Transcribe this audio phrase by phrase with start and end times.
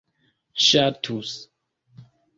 [0.67, 1.29] ŝatus